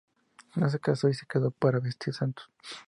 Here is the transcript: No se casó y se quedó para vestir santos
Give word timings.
No 0.55 0.67
se 0.67 0.79
casó 0.79 1.09
y 1.09 1.13
se 1.13 1.27
quedó 1.27 1.51
para 1.51 1.79
vestir 1.79 2.11
santos 2.11 2.49